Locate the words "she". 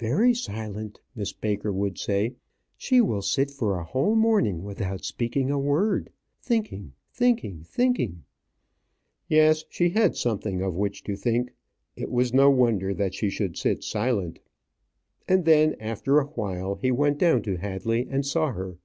2.76-3.00, 9.68-9.90, 13.14-13.30